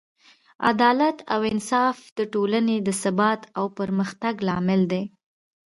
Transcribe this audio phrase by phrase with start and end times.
[0.69, 5.03] عدالت او انصاف د ټولنې د ثبات او پرمختګ لامل دی.